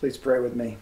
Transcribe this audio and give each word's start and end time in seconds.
Please 0.00 0.16
pray 0.16 0.40
with 0.40 0.56
me. 0.56 0.78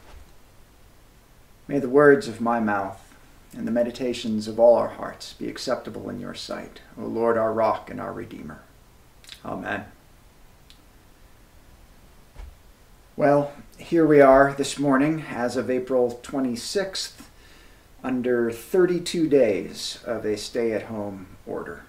May 1.67 1.81
the 1.81 1.89
words 1.89 2.29
of 2.29 2.41
my 2.41 2.61
mouth 2.61 3.17
and 3.53 3.67
the 3.67 3.73
meditations 3.73 4.47
of 4.47 4.61
all 4.61 4.77
our 4.77 4.91
hearts 4.91 5.33
be 5.33 5.49
acceptable 5.49 6.09
in 6.09 6.21
your 6.21 6.35
sight, 6.35 6.83
O 6.97 7.05
Lord, 7.05 7.37
our 7.37 7.53
rock 7.53 7.91
and 7.91 8.01
our 8.01 8.13
redeemer. 8.13 8.61
Amen. 9.45 9.87
Well, 13.17 13.51
here 13.77 14.07
we 14.07 14.21
are 14.21 14.55
this 14.57 14.79
morning 14.79 15.25
as 15.29 15.57
of 15.57 15.69
April 15.69 16.21
26th, 16.23 17.23
under 18.05 18.53
32 18.53 19.29
days 19.29 19.99
of 20.07 20.25
a 20.25 20.37
stay 20.37 20.71
at 20.71 20.85
home 20.85 21.27
order. 21.45 21.83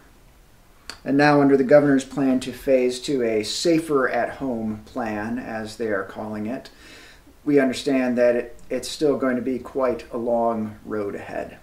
And 1.06 1.16
now, 1.16 1.42
under 1.42 1.56
the 1.56 1.64
governor's 1.64 2.06
plan 2.06 2.40
to 2.40 2.52
phase 2.52 3.00
to 3.02 3.22
a 3.22 3.44
safer 3.44 4.10
at 4.10 4.38
home 4.38 4.82
plan, 4.86 5.38
as 5.38 5.78
they 5.78 5.90
are 5.90 6.04
calling 6.04 6.48
it, 6.48 6.72
we 7.46 7.60
understand 7.60 8.18
that 8.18 8.36
it, 8.36 8.60
it's 8.70 8.90
still 8.90 9.18
going 9.18 9.36
to 9.36 9.42
be 9.42 9.60
quite 9.60 10.06
a 10.12 10.18
long 10.18 10.78
road 10.86 11.16
ahead. 11.16 11.58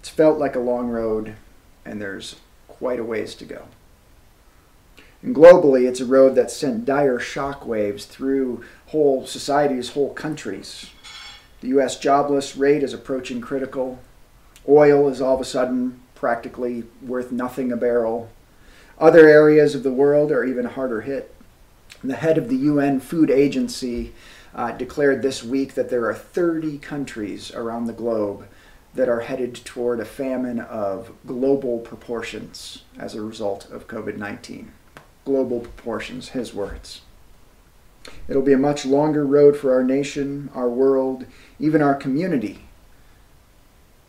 It's 0.00 0.08
felt 0.08 0.38
like 0.38 0.56
a 0.56 0.60
long 0.60 0.88
road, 0.88 1.34
and 1.84 2.00
there's 2.00 2.36
quite 2.68 2.98
a 2.98 3.04
ways 3.04 3.34
to 3.36 3.44
go. 3.44 3.66
And 5.22 5.34
globally, 5.34 5.88
it's 5.88 6.00
a 6.00 6.04
road 6.06 6.34
that 6.34 6.50
sent 6.50 6.84
dire 6.84 7.20
shockwaves 7.20 8.04
through 8.04 8.64
whole 8.86 9.24
societies, 9.26 9.90
whole 9.90 10.12
countries. 10.12 10.90
The 11.60 11.68
U.S. 11.68 11.96
jobless 11.96 12.56
rate 12.56 12.82
is 12.82 12.92
approaching 12.92 13.40
critical. 13.40 14.00
Oil 14.68 15.08
is 15.08 15.20
all 15.20 15.36
of 15.36 15.40
a 15.40 15.44
sudden 15.44 16.00
practically 16.16 16.84
worth 17.00 17.30
nothing 17.30 17.70
a 17.70 17.76
barrel. 17.76 18.30
Other 18.98 19.28
areas 19.28 19.74
of 19.74 19.84
the 19.84 19.92
world 19.92 20.32
are 20.32 20.44
even 20.44 20.64
harder 20.64 21.02
hit. 21.02 21.34
The 22.02 22.16
head 22.16 22.36
of 22.36 22.48
the 22.48 22.56
UN 22.56 22.98
Food 22.98 23.30
Agency 23.30 24.12
uh, 24.54 24.72
declared 24.72 25.22
this 25.22 25.42
week 25.42 25.74
that 25.74 25.88
there 25.88 26.06
are 26.06 26.14
30 26.14 26.78
countries 26.78 27.52
around 27.52 27.86
the 27.86 27.92
globe 27.92 28.46
that 28.94 29.08
are 29.08 29.20
headed 29.20 29.54
toward 29.54 30.00
a 30.00 30.04
famine 30.04 30.60
of 30.60 31.12
global 31.26 31.78
proportions 31.78 32.84
as 32.98 33.14
a 33.14 33.22
result 33.22 33.70
of 33.70 33.88
COVID 33.88 34.16
19. 34.16 34.72
Global 35.24 35.60
proportions, 35.60 36.30
his 36.30 36.52
words. 36.52 37.00
It'll 38.28 38.42
be 38.42 38.52
a 38.52 38.58
much 38.58 38.84
longer 38.84 39.24
road 39.24 39.56
for 39.56 39.72
our 39.72 39.84
nation, 39.84 40.50
our 40.54 40.68
world, 40.68 41.24
even 41.60 41.80
our 41.80 41.94
community, 41.94 42.64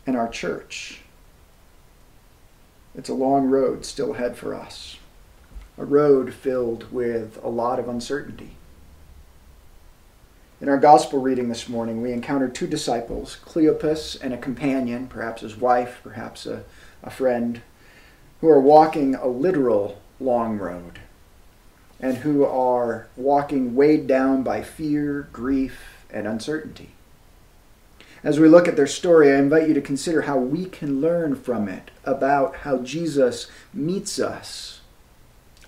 and 0.06 0.16
our 0.16 0.28
church. 0.28 1.00
It's 2.94 3.08
a 3.08 3.14
long 3.14 3.46
road 3.46 3.84
still 3.84 4.14
ahead 4.14 4.36
for 4.36 4.54
us, 4.54 4.98
a 5.78 5.84
road 5.84 6.34
filled 6.34 6.92
with 6.92 7.38
a 7.42 7.48
lot 7.48 7.78
of 7.78 7.88
uncertainty. 7.88 8.56
In 10.60 10.68
our 10.68 10.78
gospel 10.78 11.20
reading 11.20 11.48
this 11.48 11.68
morning, 11.68 12.00
we 12.00 12.12
encountered 12.12 12.54
two 12.54 12.68
disciples, 12.68 13.38
Cleopas 13.44 14.20
and 14.22 14.32
a 14.32 14.38
companion, 14.38 15.08
perhaps 15.08 15.42
his 15.42 15.56
wife, 15.56 16.00
perhaps 16.04 16.46
a, 16.46 16.62
a 17.02 17.10
friend, 17.10 17.60
who 18.40 18.48
are 18.48 18.60
walking 18.60 19.16
a 19.16 19.26
literal 19.26 20.00
long 20.20 20.56
road 20.58 21.00
and 21.98 22.18
who 22.18 22.44
are 22.44 23.08
walking 23.16 23.74
weighed 23.74 24.06
down 24.06 24.44
by 24.44 24.62
fear, 24.62 25.28
grief, 25.32 26.04
and 26.08 26.26
uncertainty. 26.26 26.90
As 28.22 28.38
we 28.38 28.48
look 28.48 28.68
at 28.68 28.76
their 28.76 28.86
story, 28.86 29.32
I 29.32 29.38
invite 29.38 29.68
you 29.68 29.74
to 29.74 29.80
consider 29.80 30.22
how 30.22 30.38
we 30.38 30.66
can 30.66 31.00
learn 31.00 31.34
from 31.34 31.68
it 31.68 31.90
about 32.04 32.56
how 32.58 32.78
Jesus 32.78 33.48
meets 33.72 34.20
us 34.20 34.80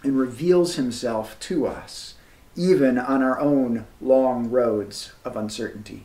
and 0.03 0.19
reveals 0.19 0.77
himself 0.77 1.39
to 1.41 1.67
us 1.67 2.15
even 2.57 2.99
on 2.99 3.23
our 3.23 3.39
own 3.39 3.87
long 4.01 4.51
roads 4.51 5.13
of 5.25 5.37
uncertainty. 5.37 6.05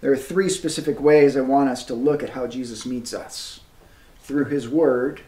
There 0.00 0.12
are 0.12 0.16
three 0.16 0.48
specific 0.48 1.00
ways 1.00 1.36
I 1.36 1.40
want 1.40 1.70
us 1.70 1.84
to 1.86 1.94
look 1.94 2.22
at 2.22 2.30
how 2.30 2.46
Jesus 2.46 2.86
meets 2.86 3.12
us 3.14 3.60
through 4.20 4.44
his 4.44 4.68
word, 4.68 5.22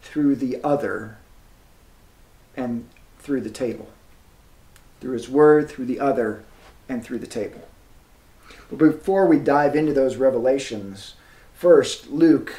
through 0.00 0.36
the 0.36 0.62
other, 0.62 1.18
and 2.56 2.88
through 3.18 3.42
the 3.42 3.50
table. 3.50 3.90
Through 5.00 5.12
his 5.12 5.28
word, 5.28 5.68
through 5.68 5.86
the 5.86 6.00
other, 6.00 6.44
and 6.88 7.04
through 7.04 7.18
the 7.18 7.26
table. 7.26 7.68
But 8.70 8.78
before 8.78 9.26
we 9.26 9.38
dive 9.38 9.74
into 9.74 9.92
those 9.92 10.16
revelations, 10.16 11.14
first, 11.52 12.08
Luke, 12.08 12.54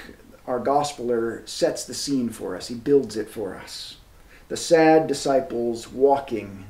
our 0.45 0.59
gospeler, 0.59 1.47
sets 1.47 1.85
the 1.85 1.93
scene 1.93 2.29
for 2.29 2.55
us, 2.55 2.67
he 2.67 2.75
builds 2.75 3.16
it 3.16 3.29
for 3.29 3.55
us 3.55 3.97
the 4.51 4.57
sad 4.57 5.07
disciples 5.07 5.88
walking 5.88 6.66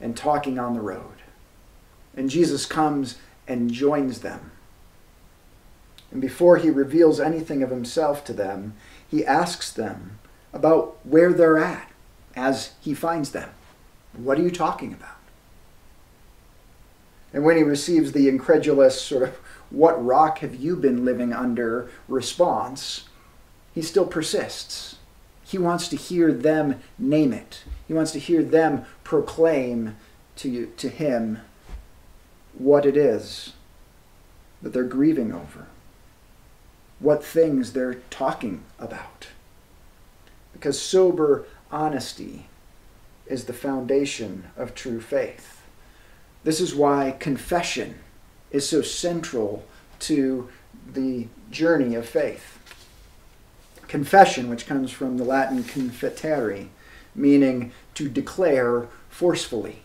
and 0.00 0.16
talking 0.16 0.58
on 0.58 0.72
the 0.72 0.80
road. 0.80 1.20
And 2.16 2.30
Jesus 2.30 2.64
comes 2.64 3.18
and 3.46 3.70
joins 3.70 4.20
them. 4.20 4.52
And 6.10 6.22
before 6.22 6.56
he 6.56 6.70
reveals 6.70 7.20
anything 7.20 7.62
of 7.62 7.68
himself 7.68 8.24
to 8.24 8.32
them, 8.32 8.72
he 9.06 9.22
asks 9.22 9.70
them 9.70 10.18
about 10.54 10.96
where 11.04 11.34
they're 11.34 11.58
at 11.58 11.92
as 12.34 12.72
he 12.80 12.94
finds 12.94 13.32
them. 13.32 13.50
What 14.14 14.38
are 14.38 14.42
you 14.42 14.50
talking 14.50 14.94
about? 14.94 15.18
And 17.34 17.44
when 17.44 17.58
he 17.58 17.62
receives 17.62 18.12
the 18.12 18.30
incredulous 18.30 18.98
sort 18.98 19.24
of, 19.24 19.34
what 19.68 20.02
rock 20.02 20.38
have 20.38 20.54
you 20.54 20.74
been 20.74 21.04
living 21.04 21.34
under 21.34 21.90
response, 22.08 23.10
he 23.74 23.82
still 23.82 24.06
persists. 24.06 24.96
He 25.46 25.58
wants 25.58 25.86
to 25.88 25.96
hear 25.96 26.32
them 26.32 26.80
name 26.98 27.32
it. 27.32 27.62
He 27.86 27.94
wants 27.94 28.10
to 28.12 28.18
hear 28.18 28.42
them 28.42 28.84
proclaim 29.04 29.96
to, 30.36 30.48
you, 30.48 30.72
to 30.76 30.88
him 30.88 31.38
what 32.58 32.84
it 32.84 32.96
is 32.96 33.52
that 34.60 34.72
they're 34.72 34.82
grieving 34.82 35.32
over, 35.32 35.68
what 36.98 37.24
things 37.24 37.72
they're 37.72 38.00
talking 38.10 38.64
about. 38.80 39.28
Because 40.52 40.82
sober 40.82 41.46
honesty 41.70 42.48
is 43.26 43.44
the 43.44 43.52
foundation 43.52 44.50
of 44.56 44.74
true 44.74 45.00
faith. 45.00 45.62
This 46.42 46.60
is 46.60 46.74
why 46.74 47.14
confession 47.20 48.00
is 48.50 48.68
so 48.68 48.82
central 48.82 49.64
to 50.00 50.48
the 50.92 51.28
journey 51.52 51.94
of 51.94 52.08
faith 52.08 52.58
confession, 53.88 54.48
which 54.48 54.66
comes 54.66 54.90
from 54.90 55.16
the 55.16 55.24
Latin 55.24 55.62
confitere, 55.62 56.68
meaning 57.14 57.72
to 57.94 58.08
declare 58.08 58.88
forcefully, 59.08 59.82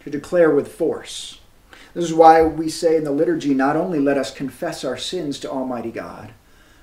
to 0.00 0.10
declare 0.10 0.50
with 0.50 0.74
force. 0.74 1.40
This 1.94 2.04
is 2.04 2.14
why 2.14 2.42
we 2.42 2.68
say 2.68 2.96
in 2.96 3.04
the 3.04 3.10
liturgy 3.10 3.54
not 3.54 3.76
only 3.76 4.00
let 4.00 4.18
us 4.18 4.32
confess 4.32 4.84
our 4.84 4.96
sins 4.96 5.38
to 5.40 5.50
Almighty 5.50 5.90
God, 5.90 6.32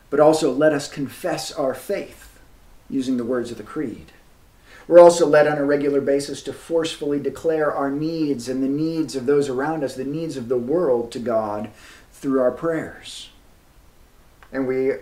but 0.09 0.19
also 0.19 0.51
let 0.51 0.73
us 0.73 0.87
confess 0.87 1.51
our 1.51 1.73
faith, 1.73 2.39
using 2.89 3.17
the 3.17 3.25
words 3.25 3.51
of 3.51 3.57
the 3.57 3.63
Creed. 3.63 4.11
We're 4.87 4.99
also 4.99 5.25
led 5.25 5.47
on 5.47 5.57
a 5.57 5.65
regular 5.65 6.01
basis 6.01 6.41
to 6.43 6.53
forcefully 6.53 7.19
declare 7.19 7.73
our 7.73 7.89
needs 7.89 8.49
and 8.49 8.61
the 8.61 8.67
needs 8.67 9.15
of 9.15 9.25
those 9.25 9.47
around 9.47 9.83
us, 9.83 9.95
the 9.95 10.03
needs 10.03 10.35
of 10.35 10.49
the 10.49 10.57
world 10.57 11.11
to 11.13 11.19
God 11.19 11.69
through 12.11 12.41
our 12.41 12.51
prayers. 12.51 13.29
And 14.51 14.67
we 14.67 14.93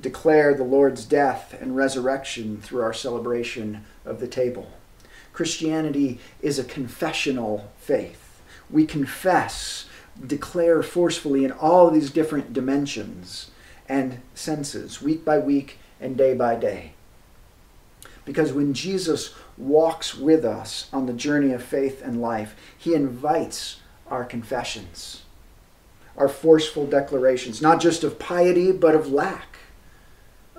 declare 0.00 0.54
the 0.54 0.64
Lord's 0.64 1.04
death 1.04 1.56
and 1.60 1.76
resurrection 1.76 2.60
through 2.60 2.82
our 2.82 2.92
celebration 2.92 3.84
of 4.04 4.20
the 4.20 4.28
table. 4.28 4.70
Christianity 5.32 6.18
is 6.40 6.58
a 6.58 6.64
confessional 6.64 7.70
faith. 7.78 8.40
We 8.70 8.86
confess, 8.86 9.86
declare 10.24 10.82
forcefully 10.82 11.44
in 11.44 11.52
all 11.52 11.90
these 11.90 12.10
different 12.10 12.52
dimensions 12.52 13.50
and 13.88 14.20
senses, 14.34 15.00
week 15.00 15.24
by 15.24 15.38
week 15.38 15.78
and 16.00 16.16
day 16.16 16.34
by 16.34 16.56
day. 16.56 16.92
Because 18.24 18.52
when 18.52 18.74
Jesus 18.74 19.34
walks 19.56 20.14
with 20.14 20.44
us 20.44 20.88
on 20.92 21.06
the 21.06 21.12
journey 21.12 21.52
of 21.52 21.62
faith 21.62 22.02
and 22.02 22.20
life, 22.20 22.56
he 22.76 22.94
invites 22.94 23.80
our 24.08 24.24
confessions, 24.24 25.22
our 26.16 26.28
forceful 26.28 26.86
declarations, 26.86 27.62
not 27.62 27.80
just 27.80 28.02
of 28.02 28.18
piety, 28.18 28.72
but 28.72 28.94
of 28.94 29.12
lack 29.12 29.55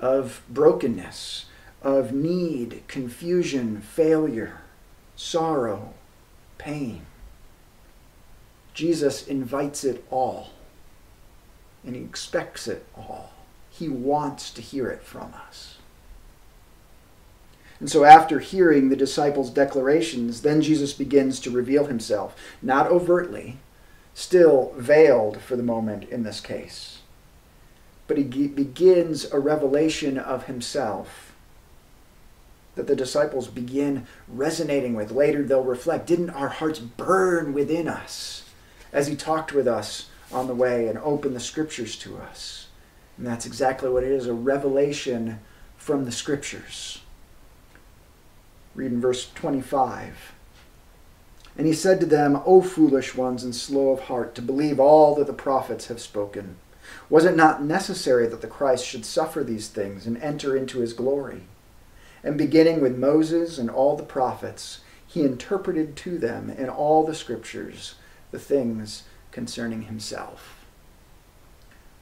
of 0.00 0.42
brokenness, 0.48 1.46
of 1.82 2.12
need, 2.12 2.82
confusion, 2.88 3.80
failure, 3.80 4.60
sorrow, 5.16 5.94
pain. 6.56 7.02
Jesus 8.74 9.26
invites 9.26 9.84
it 9.84 10.04
all, 10.10 10.50
and 11.84 11.96
he 11.96 12.02
expects 12.02 12.68
it 12.68 12.86
all. 12.96 13.32
He 13.70 13.88
wants 13.88 14.50
to 14.52 14.62
hear 14.62 14.88
it 14.88 15.02
from 15.02 15.32
us. 15.46 15.78
And 17.80 17.88
so, 17.88 18.02
after 18.02 18.40
hearing 18.40 18.88
the 18.88 18.96
disciples' 18.96 19.50
declarations, 19.50 20.42
then 20.42 20.62
Jesus 20.62 20.92
begins 20.92 21.38
to 21.40 21.50
reveal 21.50 21.86
himself, 21.86 22.34
not 22.60 22.88
overtly, 22.88 23.58
still 24.14 24.72
veiled 24.76 25.40
for 25.40 25.54
the 25.54 25.62
moment 25.62 26.08
in 26.08 26.24
this 26.24 26.40
case 26.40 26.97
but 28.08 28.16
he 28.16 28.24
begins 28.24 29.30
a 29.30 29.38
revelation 29.38 30.18
of 30.18 30.46
himself 30.46 31.34
that 32.74 32.86
the 32.86 32.96
disciples 32.96 33.48
begin 33.48 34.06
resonating 34.26 34.94
with. 34.94 35.12
Later 35.12 35.42
they'll 35.42 35.62
reflect 35.62 36.06
didn't 36.06 36.30
our 36.30 36.48
hearts 36.48 36.78
burn 36.78 37.52
within 37.52 37.86
us 37.86 38.44
as 38.92 39.06
he 39.08 39.14
talked 39.14 39.52
with 39.52 39.68
us 39.68 40.08
on 40.32 40.46
the 40.46 40.54
way 40.54 40.88
and 40.88 40.98
opened 40.98 41.36
the 41.36 41.40
scriptures 41.40 41.96
to 41.96 42.16
us? 42.16 42.68
And 43.18 43.26
that's 43.26 43.46
exactly 43.46 43.90
what 43.90 44.04
it 44.04 44.10
is 44.10 44.26
a 44.26 44.32
revelation 44.32 45.40
from 45.76 46.04
the 46.04 46.12
scriptures. 46.12 47.02
Read 48.74 48.92
in 48.92 49.00
verse 49.00 49.28
25. 49.34 50.32
And 51.58 51.66
he 51.66 51.72
said 51.72 51.98
to 51.98 52.06
them, 52.06 52.40
O 52.46 52.62
foolish 52.62 53.16
ones 53.16 53.42
and 53.42 53.54
slow 53.54 53.90
of 53.90 54.02
heart, 54.02 54.36
to 54.36 54.42
believe 54.42 54.78
all 54.78 55.16
that 55.16 55.26
the 55.26 55.32
prophets 55.32 55.88
have 55.88 56.00
spoken. 56.00 56.56
Was 57.10 57.24
it 57.24 57.36
not 57.36 57.62
necessary 57.62 58.26
that 58.26 58.40
the 58.40 58.46
Christ 58.46 58.84
should 58.84 59.04
suffer 59.04 59.42
these 59.42 59.68
things 59.68 60.06
and 60.06 60.16
enter 60.18 60.56
into 60.56 60.80
his 60.80 60.92
glory? 60.92 61.42
And 62.22 62.36
beginning 62.36 62.80
with 62.80 62.98
Moses 62.98 63.58
and 63.58 63.70
all 63.70 63.96
the 63.96 64.02
prophets, 64.02 64.80
he 65.06 65.22
interpreted 65.22 65.96
to 65.96 66.18
them 66.18 66.50
in 66.50 66.68
all 66.68 67.04
the 67.04 67.14
scriptures 67.14 67.94
the 68.30 68.38
things 68.38 69.04
concerning 69.30 69.82
himself. 69.82 70.66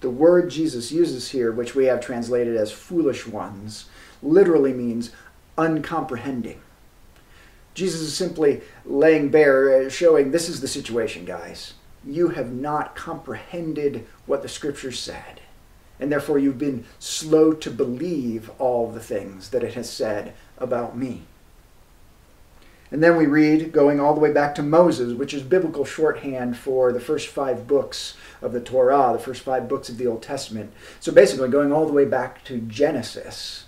The 0.01 0.11
word 0.11 0.51
Jesus 0.51 0.93
uses 0.93 1.31
here, 1.31 1.53
which 1.53 1.75
we 1.75 1.87
have 1.87 2.01
translated 2.01 2.57
as 2.57 2.73
foolish 2.73 3.27
ones, 3.27 3.87
literally 4.23 4.73
means 4.73 5.11
uncomprehending. 5.57 6.61
Jesus 7.75 8.01
is 8.01 8.17
simply 8.17 8.63
laying 8.85 9.29
bare, 9.29 9.89
showing 9.91 10.31
this 10.31 10.49
is 10.49 10.61
the 10.61 10.69
situation, 10.69 11.25
guys. 11.25 11.75
You 12.07 12.29
have 12.29 12.53
not 12.53 12.95
comprehended 12.95 14.07
what 14.27 14.43
the 14.43 14.49
scriptures 14.49 14.99
said 14.99 15.41
and 15.99 16.13
therefore 16.13 16.39
you've 16.39 16.59
been 16.59 16.85
slow 16.99 17.53
to 17.53 17.71
believe 17.71 18.51
all 18.59 18.91
the 18.91 19.01
things 19.01 19.51
that 19.51 19.65
it 19.65 19.75
has 19.75 19.91
said 19.91 20.35
about 20.59 20.97
me. 20.97 21.23
And 22.91 23.03
then 23.03 23.17
we 23.17 23.27
read, 23.27 23.73
going 23.73 23.99
all 23.99 24.15
the 24.15 24.21
way 24.21 24.33
back 24.33 24.55
to 24.57 24.63
Moses, 24.63 25.13
which 25.15 25.35
is 25.35 25.43
biblical 25.43 25.85
shorthand 25.85 26.57
for 26.57 26.93
the 26.93 27.01
first 27.01 27.27
five 27.29 27.67
books 27.67 28.17
of 28.41 28.53
the 28.53 28.61
Torah, 28.61 29.13
the 29.13 29.19
first 29.19 29.43
five 29.43 29.69
books 29.69 29.89
of 29.89 29.99
the 29.99 30.07
Old 30.07 30.23
Testament. 30.23 30.73
So 31.01 31.11
basically, 31.11 31.49
going 31.49 31.73
all 31.73 31.87
the 31.87 31.93
way 31.93 32.05
back 32.05 32.45
to 32.45 32.61
Genesis, 32.61 33.65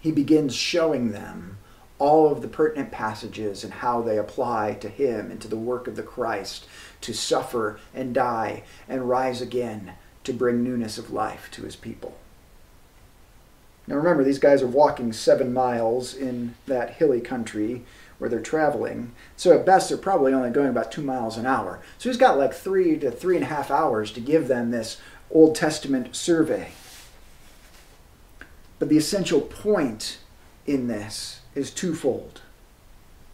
he 0.00 0.12
begins 0.12 0.54
showing 0.54 1.10
them 1.10 1.58
all 1.98 2.30
of 2.30 2.40
the 2.40 2.48
pertinent 2.48 2.92
passages 2.92 3.64
and 3.64 3.72
how 3.72 4.00
they 4.00 4.16
apply 4.16 4.74
to 4.74 4.88
him 4.88 5.32
and 5.32 5.40
to 5.40 5.48
the 5.48 5.56
work 5.56 5.88
of 5.88 5.96
the 5.96 6.02
Christ 6.04 6.68
to 7.00 7.12
suffer 7.12 7.78
and 7.94 8.14
die 8.14 8.62
and 8.88 9.08
rise 9.08 9.40
again 9.40 9.92
to 10.24 10.32
bring 10.32 10.62
newness 10.62 10.98
of 10.98 11.12
life 11.12 11.48
to 11.52 11.62
his 11.62 11.76
people. 11.76 12.16
Now 13.86 13.96
remember, 13.96 14.22
these 14.22 14.38
guys 14.38 14.62
are 14.62 14.68
walking 14.68 15.12
seven 15.12 15.52
miles 15.52 16.14
in 16.14 16.54
that 16.66 16.94
hilly 16.96 17.22
country 17.22 17.84
where 18.18 18.28
they're 18.28 18.40
traveling. 18.40 19.12
So 19.36 19.58
at 19.58 19.64
best, 19.64 19.88
they're 19.88 19.96
probably 19.96 20.34
only 20.34 20.50
going 20.50 20.68
about 20.68 20.92
two 20.92 21.02
miles 21.02 21.38
an 21.38 21.46
hour. 21.46 21.80
So 21.96 22.08
he's 22.08 22.18
got 22.18 22.36
like 22.36 22.52
three 22.52 22.98
to 22.98 23.10
three 23.10 23.36
and 23.36 23.44
a 23.44 23.48
half 23.48 23.70
hours 23.70 24.12
to 24.12 24.20
give 24.20 24.48
them 24.48 24.70
this 24.70 25.00
Old 25.30 25.54
Testament 25.54 26.14
survey. 26.14 26.72
But 28.78 28.88
the 28.88 28.98
essential 28.98 29.40
point 29.40 30.18
in 30.66 30.88
this 30.88 31.40
is 31.54 31.70
twofold. 31.70 32.42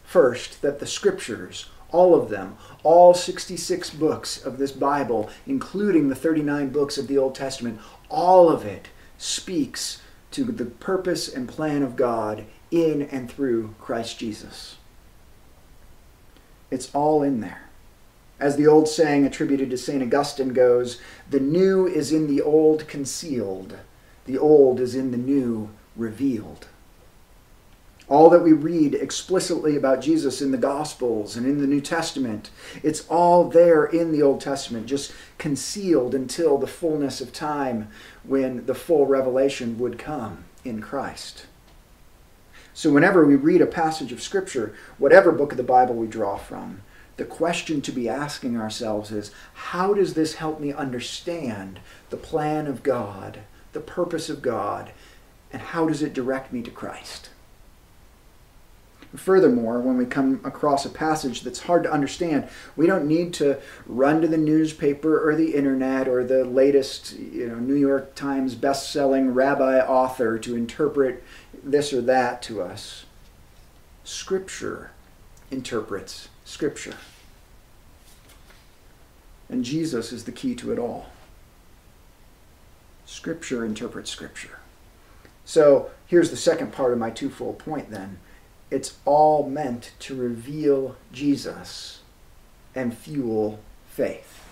First, 0.04 0.62
that 0.62 0.78
the 0.78 0.86
scriptures 0.86 1.68
all 1.94 2.12
of 2.12 2.28
them, 2.28 2.56
all 2.82 3.14
66 3.14 3.90
books 3.90 4.44
of 4.44 4.58
this 4.58 4.72
Bible, 4.72 5.30
including 5.46 6.08
the 6.08 6.16
39 6.16 6.70
books 6.70 6.98
of 6.98 7.06
the 7.06 7.16
Old 7.16 7.36
Testament, 7.36 7.78
all 8.10 8.50
of 8.50 8.66
it 8.66 8.88
speaks 9.16 10.02
to 10.32 10.42
the 10.42 10.64
purpose 10.64 11.32
and 11.32 11.48
plan 11.48 11.84
of 11.84 11.94
God 11.94 12.46
in 12.72 13.02
and 13.02 13.30
through 13.30 13.76
Christ 13.80 14.18
Jesus. 14.18 14.74
It's 16.68 16.92
all 16.92 17.22
in 17.22 17.40
there. 17.40 17.70
As 18.40 18.56
the 18.56 18.66
old 18.66 18.88
saying 18.88 19.24
attributed 19.24 19.70
to 19.70 19.78
St. 19.78 20.02
Augustine 20.02 20.52
goes, 20.52 21.00
the 21.30 21.38
new 21.38 21.86
is 21.86 22.12
in 22.12 22.26
the 22.26 22.42
old 22.42 22.88
concealed, 22.88 23.78
the 24.24 24.36
old 24.36 24.80
is 24.80 24.96
in 24.96 25.12
the 25.12 25.16
new 25.16 25.70
revealed. 25.94 26.66
All 28.06 28.28
that 28.30 28.42
we 28.42 28.52
read 28.52 28.94
explicitly 28.94 29.76
about 29.76 30.02
Jesus 30.02 30.42
in 30.42 30.50
the 30.50 30.58
Gospels 30.58 31.36
and 31.36 31.46
in 31.46 31.58
the 31.58 31.66
New 31.66 31.80
Testament, 31.80 32.50
it's 32.82 33.08
all 33.08 33.48
there 33.48 33.86
in 33.86 34.12
the 34.12 34.20
Old 34.20 34.42
Testament, 34.42 34.86
just 34.86 35.12
concealed 35.38 36.14
until 36.14 36.58
the 36.58 36.66
fullness 36.66 37.22
of 37.22 37.32
time 37.32 37.88
when 38.22 38.66
the 38.66 38.74
full 38.74 39.06
revelation 39.06 39.78
would 39.78 39.98
come 39.98 40.44
in 40.64 40.82
Christ. 40.82 41.46
So, 42.74 42.92
whenever 42.92 43.24
we 43.24 43.36
read 43.36 43.62
a 43.62 43.66
passage 43.66 44.12
of 44.12 44.20
Scripture, 44.20 44.74
whatever 44.98 45.32
book 45.32 45.52
of 45.52 45.56
the 45.56 45.62
Bible 45.62 45.94
we 45.94 46.06
draw 46.06 46.36
from, 46.36 46.82
the 47.16 47.24
question 47.24 47.80
to 47.82 47.92
be 47.92 48.08
asking 48.08 48.58
ourselves 48.58 49.12
is 49.12 49.30
how 49.54 49.94
does 49.94 50.14
this 50.14 50.34
help 50.34 50.60
me 50.60 50.72
understand 50.72 51.78
the 52.10 52.16
plan 52.16 52.66
of 52.66 52.82
God, 52.82 53.40
the 53.72 53.80
purpose 53.80 54.28
of 54.28 54.42
God, 54.42 54.90
and 55.52 55.62
how 55.62 55.86
does 55.86 56.02
it 56.02 56.12
direct 56.12 56.52
me 56.52 56.60
to 56.62 56.70
Christ? 56.70 57.30
Furthermore, 59.16 59.80
when 59.80 59.96
we 59.96 60.06
come 60.06 60.40
across 60.42 60.84
a 60.84 60.90
passage 60.90 61.42
that's 61.42 61.60
hard 61.60 61.84
to 61.84 61.92
understand, 61.92 62.48
we 62.74 62.86
don't 62.86 63.06
need 63.06 63.32
to 63.34 63.60
run 63.86 64.20
to 64.20 64.26
the 64.26 64.36
newspaper 64.36 65.28
or 65.28 65.36
the 65.36 65.54
internet 65.54 66.08
or 66.08 66.24
the 66.24 66.44
latest, 66.44 67.16
you 67.16 67.46
know, 67.46 67.54
New 67.54 67.74
York 67.74 68.16
Times 68.16 68.56
best-selling 68.56 69.32
rabbi 69.32 69.78
author 69.78 70.38
to 70.40 70.56
interpret 70.56 71.22
this 71.62 71.92
or 71.92 72.00
that 72.02 72.42
to 72.42 72.60
us. 72.60 73.04
Scripture 74.02 74.90
interprets 75.50 76.28
Scripture. 76.44 76.96
And 79.48 79.64
Jesus 79.64 80.12
is 80.12 80.24
the 80.24 80.32
key 80.32 80.56
to 80.56 80.72
it 80.72 80.78
all. 80.78 81.06
Scripture 83.06 83.64
interprets 83.64 84.10
Scripture. 84.10 84.58
So 85.44 85.90
here's 86.06 86.30
the 86.30 86.36
second 86.36 86.72
part 86.72 86.92
of 86.92 86.98
my 86.98 87.10
twofold 87.10 87.58
point 87.58 87.90
then 87.90 88.18
it's 88.74 88.96
all 89.04 89.48
meant 89.48 89.92
to 90.00 90.16
reveal 90.16 90.96
Jesus 91.12 92.00
and 92.74 92.92
fuel 92.92 93.60
faith. 93.86 94.48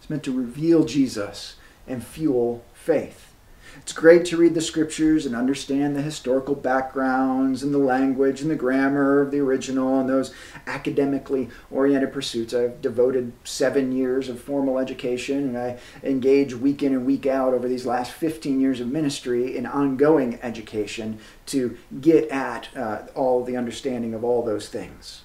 It's 0.00 0.10
meant 0.10 0.24
to 0.24 0.36
reveal 0.36 0.84
Jesus 0.84 1.54
and 1.86 2.04
fuel 2.04 2.64
faith. 2.74 3.31
It's 3.78 3.92
great 3.92 4.24
to 4.26 4.36
read 4.36 4.54
the 4.54 4.60
scriptures 4.60 5.24
and 5.24 5.34
understand 5.34 5.96
the 5.96 6.02
historical 6.02 6.54
backgrounds 6.54 7.62
and 7.62 7.72
the 7.72 7.78
language 7.78 8.42
and 8.42 8.50
the 8.50 8.56
grammar 8.56 9.20
of 9.20 9.30
the 9.30 9.40
original 9.40 9.98
and 9.98 10.08
those 10.08 10.34
academically 10.66 11.48
oriented 11.70 12.12
pursuits. 12.12 12.52
I've 12.52 12.82
devoted 12.82 13.32
seven 13.44 13.92
years 13.92 14.28
of 14.28 14.40
formal 14.40 14.78
education 14.78 15.38
and 15.38 15.58
I 15.58 15.78
engage 16.02 16.54
week 16.54 16.82
in 16.82 16.92
and 16.92 17.06
week 17.06 17.26
out 17.26 17.54
over 17.54 17.66
these 17.66 17.86
last 17.86 18.12
15 18.12 18.60
years 18.60 18.80
of 18.80 18.88
ministry 18.88 19.56
in 19.56 19.66
ongoing 19.66 20.38
education 20.42 21.18
to 21.46 21.76
get 22.00 22.28
at 22.28 22.68
uh, 22.76 23.02
all 23.14 23.42
the 23.42 23.56
understanding 23.56 24.12
of 24.12 24.22
all 24.22 24.44
those 24.44 24.68
things. 24.68 25.22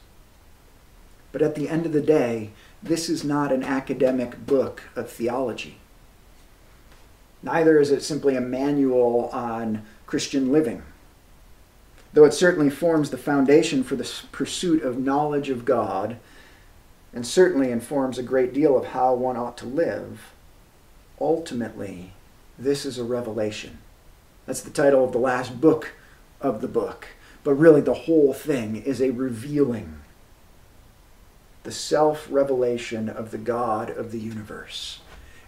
But 1.32 1.42
at 1.42 1.56
the 1.56 1.68
end 1.70 1.86
of 1.86 1.92
the 1.92 2.02
day, 2.02 2.52
this 2.82 3.10
is 3.10 3.24
not 3.24 3.52
an 3.52 3.64
academic 3.64 4.46
book 4.46 4.84
of 4.96 5.10
theology. 5.10 5.80
Neither 7.44 7.80
is 7.80 7.92
it 7.92 8.04
simply 8.04 8.36
a 8.36 8.42
manual 8.42 9.30
on 9.32 9.84
Christian 10.06 10.52
living. 10.52 10.84
Though 12.14 12.26
it 12.26 12.34
certainly 12.34 12.70
forms 12.70 13.10
the 13.10 13.18
foundation 13.18 13.84
for 13.84 13.96
the 13.96 14.12
pursuit 14.32 14.82
of 14.84 14.98
knowledge 14.98 15.50
of 15.50 15.66
God, 15.66 16.18
and 17.14 17.26
certainly 17.26 17.72
informs 17.72 18.18
a 18.18 18.24
great 18.24 18.54
deal 18.54 18.78
of 18.78 18.88
how 18.88 19.14
one 19.14 19.38
ought 19.38 19.58
to 19.58 19.66
live, 19.66 20.34
ultimately, 21.20 22.14
this 22.58 22.86
is 22.86 22.98
a 22.98 23.04
revelation. 23.04 23.80
That's 24.46 24.62
the 24.62 24.72
title 24.72 25.04
of 25.04 25.12
the 25.12 25.18
last 25.18 25.60
book 25.60 25.92
of 26.42 26.62
the 26.62 26.68
book. 26.68 27.08
But 27.44 27.54
really, 27.54 27.82
the 27.82 27.94
whole 27.94 28.34
thing 28.34 28.76
is 28.76 29.02
a 29.02 29.12
revealing, 29.12 30.00
the 31.64 31.72
self 31.72 32.28
revelation 32.30 33.10
of 33.10 33.32
the 33.32 33.38
God 33.38 33.90
of 33.90 34.12
the 34.12 34.20
universe. 34.20 35.00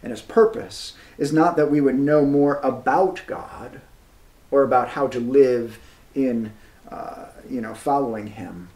And 0.01 0.11
his 0.11 0.21
purpose 0.21 0.93
is 1.17 1.33
not 1.33 1.57
that 1.57 1.71
we 1.71 1.81
would 1.81 1.99
know 1.99 2.25
more 2.25 2.57
about 2.57 3.21
God 3.27 3.81
or 4.51 4.63
about 4.63 4.89
how 4.89 5.07
to 5.07 5.19
live 5.19 5.79
in, 6.15 6.53
uh, 6.89 7.25
you 7.49 7.61
know, 7.61 7.73
following 7.73 8.27
him, 8.27 8.69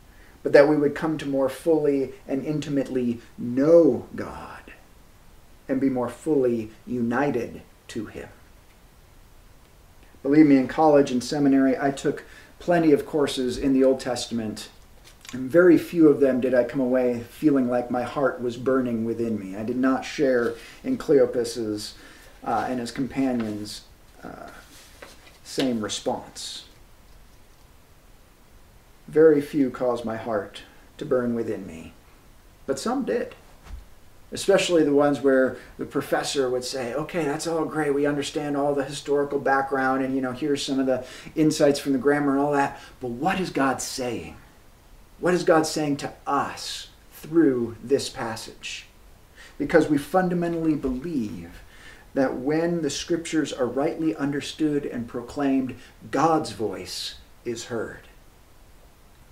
but 0.44 0.54
that 0.54 0.68
we 0.68 0.76
would 0.76 0.96
come 0.96 1.18
to 1.18 1.26
more 1.26 1.50
fully 1.50 2.14
and 2.28 2.46
intimately 2.46 3.22
know 3.38 4.08
God 4.16 4.74
and 5.68 5.80
be 5.80 5.90
more 5.90 6.10
fully 6.10 6.72
united 6.86 7.62
to 7.90 8.06
him. 8.06 8.30
Believe 10.22 10.46
me, 10.46 10.58
in 10.58 10.68
college 10.68 11.12
and 11.12 11.24
seminary, 11.24 11.78
I 11.78 11.92
took 11.92 12.24
plenty 12.60 12.92
of 12.92 13.06
courses 13.06 13.58
in 13.58 13.74
the 13.74 13.84
Old 13.84 14.00
Testament 14.00 14.70
very 15.34 15.78
few 15.78 16.10
of 16.10 16.20
them 16.20 16.40
did 16.42 16.54
I 16.54 16.64
come 16.64 16.80
away 16.80 17.22
feeling 17.22 17.70
like 17.70 17.90
my 17.92 18.04
heart 18.04 18.42
was 18.42 18.56
burning 18.58 19.04
within 19.06 19.40
me. 19.40 19.56
I 19.56 19.64
did 19.64 19.78
not 19.78 20.06
share 20.06 20.54
in 20.84 20.98
Cleopas's 20.98 21.96
uh, 22.44 22.68
and 22.70 22.80
his 22.80 22.92
companions' 22.92 23.82
uh, 24.24 24.50
same 25.44 25.82
response. 25.82 26.66
very 29.08 29.42
few 29.42 29.70
caused 29.70 30.06
my 30.06 30.16
heart 30.16 30.64
to 30.98 31.06
burn 31.06 31.36
within 31.36 31.68
me, 31.68 31.94
but 32.66 32.80
some 32.80 33.04
did. 33.06 33.36
Especially 34.32 34.84
the 34.84 34.94
ones 34.94 35.22
where 35.22 35.58
the 35.78 35.86
professor 35.86 36.50
would 36.50 36.64
say, 36.64 36.94
okay, 36.96 37.24
that's 37.24 37.46
all 37.46 37.66
great. 37.66 37.94
We 37.94 38.08
understand 38.08 38.58
all 38.58 38.74
the 38.74 38.84
historical 38.84 39.38
background 39.40 40.04
and, 40.04 40.16
you 40.16 40.22
know, 40.22 40.32
here's 40.32 40.66
some 40.66 40.80
of 40.80 40.88
the 40.88 41.06
insights 41.36 41.80
from 41.80 41.94
the 41.94 42.00
grammar 42.00 42.32
and 42.32 42.40
all 42.40 42.54
that. 42.54 42.80
But 43.00 43.10
what 43.10 43.40
is 43.40 43.52
God 43.52 43.80
saying? 43.80 44.36
What 45.24 45.34
is 45.34 45.46
God 45.46 45.66
saying 45.66 45.96
to 45.98 46.12
us 46.28 46.90
through 47.14 47.78
this 47.82 48.10
passage? 48.10 48.88
Because 49.58 49.88
we 49.88 49.98
fundamentally 49.98 50.76
believe 50.76 51.62
that 52.14 52.36
when 52.36 52.82
the 52.82 52.90
scriptures 52.90 53.54
are 53.54 53.66
rightly 53.66 54.14
understood 54.14 54.86
and 54.86 55.08
proclaimed, 55.08 55.76
God's 56.12 56.52
voice 56.52 57.16
is 57.46 57.68
heard 57.68 58.02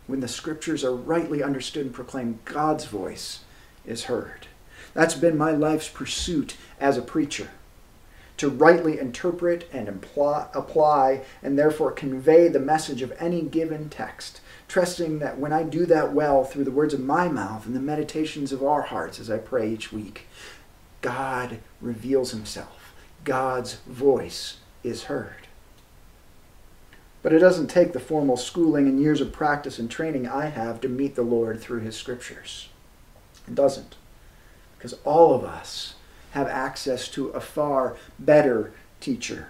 when 0.07 0.21
the 0.21 0.29
scriptures 0.29 0.85
are 0.85 0.95
rightly 0.95 1.43
understood 1.43 1.87
and 1.87 1.93
proclaimed, 1.93 2.39
God's 2.45 2.85
voice 2.85 3.41
is 3.85 4.05
heard. 4.05 4.47
That's 4.93 5.15
been 5.15 5.37
my 5.37 5.51
life's 5.51 5.89
pursuit 5.89 6.55
as 6.79 6.97
a 6.97 7.01
preacher 7.01 7.49
to 8.41 8.49
rightly 8.49 8.97
interpret 8.97 9.69
and 9.71 9.87
apply 9.87 11.21
and 11.43 11.59
therefore 11.59 11.91
convey 11.91 12.47
the 12.47 12.59
message 12.59 13.01
of 13.01 13.13
any 13.19 13.41
given 13.41 13.87
text, 13.87 14.41
trusting 14.71 15.19
that 15.19 15.37
when 15.37 15.51
I 15.51 15.63
do 15.63 15.85
that 15.87 16.13
well 16.13 16.45
through 16.45 16.63
the 16.63 16.71
words 16.71 16.93
of 16.93 17.01
my 17.01 17.27
mouth 17.27 17.65
and 17.65 17.75
the 17.75 17.81
meditations 17.81 18.53
of 18.53 18.63
our 18.63 18.83
hearts 18.83 19.19
as 19.19 19.29
I 19.29 19.37
pray 19.37 19.69
each 19.69 19.91
week, 19.91 20.27
God 21.01 21.59
reveals 21.81 22.31
himself. 22.31 22.93
God's 23.25 23.75
voice 23.85 24.59
is 24.81 25.03
heard. 25.03 25.49
But 27.21 27.33
it 27.33 27.39
doesn't 27.39 27.67
take 27.67 27.91
the 27.91 27.99
formal 27.99 28.37
schooling 28.37 28.87
and 28.87 28.97
years 28.97 29.19
of 29.19 29.33
practice 29.33 29.77
and 29.77 29.91
training 29.91 30.25
I 30.25 30.45
have 30.45 30.79
to 30.81 30.87
meet 30.87 31.15
the 31.15 31.21
Lord 31.21 31.59
through 31.59 31.81
his 31.81 31.97
scriptures. 31.97 32.69
It 33.49 33.55
doesn't. 33.55 33.97
Because 34.77 34.93
all 35.03 35.35
of 35.35 35.43
us 35.43 35.95
have 36.31 36.47
access 36.47 37.09
to 37.09 37.27
a 37.31 37.41
far 37.41 37.97
better 38.17 38.71
teacher. 39.01 39.49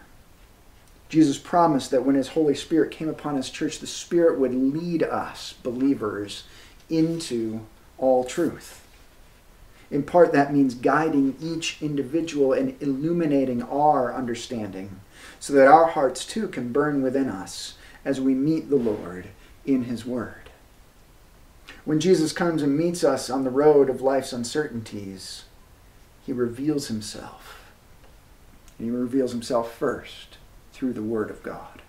Jesus 1.12 1.38
promised 1.38 1.92
that 1.92 2.06
when 2.06 2.16
his 2.16 2.30
Holy 2.30 2.56
Spirit 2.56 2.90
came 2.90 3.10
upon 3.10 3.36
his 3.36 3.50
church, 3.50 3.80
the 3.80 3.86
Spirit 3.86 4.40
would 4.40 4.56
lead 4.56 5.04
us, 5.04 5.56
believers, 5.62 6.44
into 6.90 7.66
all 7.98 8.24
truth. 8.24 8.88
In 9.92 10.04
part, 10.04 10.32
that 10.32 10.54
means 10.54 10.74
guiding 10.74 11.36
each 11.42 11.82
individual 11.82 12.54
and 12.54 12.82
illuminating 12.82 13.62
our 13.64 14.14
understanding 14.14 15.02
so 15.38 15.52
that 15.52 15.68
our 15.68 15.88
hearts 15.88 16.26
too 16.26 16.48
can 16.48 16.72
burn 16.72 17.02
within 17.02 17.28
us 17.28 17.74
as 18.06 18.22
we 18.22 18.34
meet 18.34 18.70
the 18.70 18.78
Lord 18.78 19.28
in 19.66 19.84
His 19.84 20.06
Word. 20.06 20.50
When 21.84 22.00
Jesus 22.00 22.32
comes 22.32 22.62
and 22.62 22.78
meets 22.78 23.04
us 23.04 23.30
on 23.30 23.44
the 23.44 23.50
road 23.50 23.90
of 23.90 24.02
life's 24.02 24.32
uncertainties, 24.32 25.44
He 26.26 26.32
reveals 26.32 26.88
Himself. 26.88 27.70
And 28.80 28.88
He 28.90 28.96
reveals 28.96 29.34
Himself 29.34 29.76
first 29.76 30.38
through 30.82 30.94
the 30.94 31.04
Word 31.04 31.30
of 31.30 31.44
God. 31.44 31.84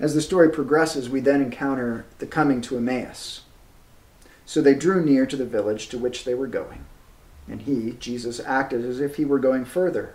As 0.00 0.14
the 0.14 0.22
story 0.22 0.48
progresses, 0.48 1.10
we 1.10 1.20
then 1.20 1.42
encounter 1.42 2.06
the 2.18 2.26
coming 2.26 2.62
to 2.62 2.78
Emmaus. 2.78 3.42
So 4.46 4.62
they 4.62 4.74
drew 4.74 5.04
near 5.04 5.26
to 5.26 5.36
the 5.36 5.44
village 5.44 5.88
to 5.90 5.98
which 5.98 6.24
they 6.24 6.32
were 6.32 6.46
going, 6.46 6.86
and 7.46 7.60
he, 7.60 7.92
Jesus, 8.00 8.40
acted 8.40 8.86
as 8.86 9.00
if 9.00 9.16
he 9.16 9.26
were 9.26 9.38
going 9.38 9.66
further 9.66 10.14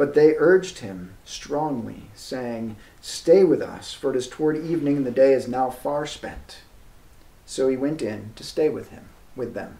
but 0.00 0.14
they 0.14 0.34
urged 0.38 0.78
him 0.78 1.12
strongly, 1.26 2.04
saying, 2.14 2.74
Stay 3.02 3.44
with 3.44 3.60
us, 3.60 3.92
for 3.92 4.08
it 4.08 4.16
is 4.16 4.26
toward 4.26 4.56
evening, 4.56 4.96
and 4.96 5.04
the 5.04 5.10
day 5.10 5.34
is 5.34 5.46
now 5.46 5.68
far 5.68 6.06
spent. 6.06 6.60
So 7.44 7.68
he 7.68 7.76
went 7.76 8.00
in 8.00 8.32
to 8.36 8.42
stay 8.42 8.70
with 8.70 8.88
him, 8.88 9.10
with 9.36 9.52
them. 9.52 9.76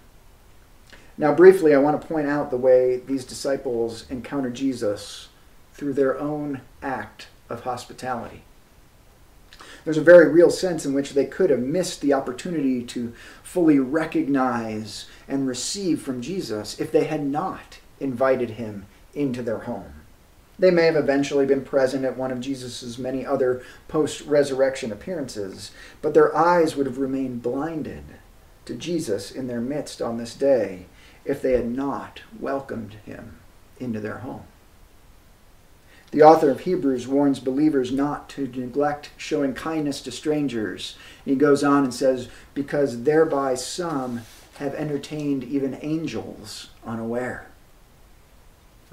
Now, 1.17 1.35
briefly, 1.35 1.75
I 1.75 1.79
want 1.79 1.99
to 1.99 2.07
point 2.07 2.27
out 2.27 2.51
the 2.51 2.59
way 2.59 2.99
these 2.99 3.25
disciples 3.25 4.11
encounter 4.11 4.51
Jesus 4.51 5.30
through 5.75 5.95
their 5.95 6.19
own 6.19 6.61
act 6.83 7.29
of 7.49 7.63
hospitality. 7.63 8.43
There's 9.85 9.99
a 9.99 10.03
very 10.03 10.29
real 10.29 10.51
sense 10.51 10.85
in 10.85 10.93
which 10.93 11.13
they 11.13 11.25
could 11.25 11.51
have 11.51 11.61
missed 11.61 12.01
the 12.01 12.13
opportunity 12.13 12.83
to 12.85 13.15
fully 13.43 13.79
recognize 13.79 15.07
and 15.27 15.47
receive 15.47 16.03
from 16.03 16.21
Jesus 16.21 16.79
if 16.79 16.93
they 16.93 17.05
had 17.05 17.25
not 17.25 17.79
invited 17.99 18.51
him 18.51 18.87
into 19.15 19.43
their 19.43 19.61
home. 19.61 19.93
They 20.59 20.71
may 20.71 20.85
have 20.85 20.97
eventually 20.97 21.47
been 21.47 21.65
present 21.65 22.05
at 22.05 22.19
one 22.19 22.31
of 22.31 22.41
Jesus' 22.41 22.99
many 22.99 23.25
other 23.25 23.63
post 23.89 24.21
resurrection 24.27 24.93
appearances, 24.93 25.71
but 26.03 26.13
their 26.13 26.37
eyes 26.37 26.77
would 26.77 26.87
have 26.87 26.99
remained 26.99 27.43
blinded 27.43 28.05
to 28.67 28.75
Jesus 28.75 29.31
in 29.31 29.47
their 29.47 29.61
midst 29.61 30.03
on 30.03 30.19
this 30.19 30.35
day 30.35 30.85
if 31.25 31.41
they 31.41 31.53
had 31.53 31.71
not 31.71 32.21
welcomed 32.39 32.95
him 33.07 33.39
into 33.79 34.01
their 34.01 34.19
home. 34.19 34.45
The 36.11 36.23
author 36.23 36.51
of 36.51 36.61
Hebrews 36.61 37.07
warns 37.07 37.39
believers 37.39 37.93
not 37.93 38.29
to 38.31 38.49
neglect 38.49 39.11
showing 39.17 39.55
kindness 39.55 40.01
to 40.03 40.11
strangers. 40.11 40.97
He 41.25 41.37
goes 41.37 41.63
on 41.63 41.85
and 41.85 41.95
says, 41.95 42.29
Because 42.53 43.05
thereby 43.05 43.55
some 43.55 44.23
have 44.55 44.75
entertained 44.75 45.45
even 45.45 45.79
angels 45.81 46.71
unaware. 46.85 47.47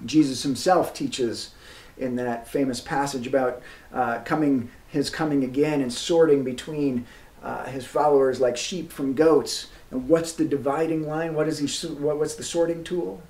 Jesus 0.06 0.44
himself 0.44 0.94
teaches 0.94 1.52
in 1.98 2.16
that 2.18 2.48
famous 2.48 2.80
passage 2.80 3.26
about 3.26 3.64
uh, 3.92 4.20
coming, 4.20 4.70
his 4.88 5.10
coming 5.10 5.44
again 5.44 5.82
and 5.82 5.92
sorting 5.92 6.44
between 6.44 7.08
uh, 7.42 7.66
his 7.66 7.86
followers 7.86 8.40
like 8.40 8.56
sheep 8.56 8.92
from 8.92 9.14
goats. 9.14 9.68
And 9.90 10.08
what's 10.08 10.34
the 10.34 10.46
dividing 10.46 11.08
line? 11.08 11.34
What 11.34 11.48
is 11.48 11.58
he? 11.58 11.88
What, 11.96 12.20
what's 12.20 12.36
the 12.36 12.44
sorting 12.44 12.84
tool? 12.84 13.22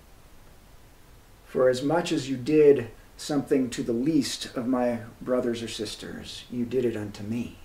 For 1.45 1.69
as 1.69 1.81
much 1.81 2.11
as 2.11 2.29
you 2.29 2.35
did 2.35 2.89
something 3.17 3.69
to 3.71 3.83
the 3.83 3.93
least 3.93 4.55
of 4.55 4.67
my 4.67 4.99
brothers 5.19 5.63
or 5.63 5.67
sisters, 5.67 6.45
you 6.51 6.65
did 6.65 6.85
it 6.85 6.95
unto 6.95 7.23
me. 7.23 7.57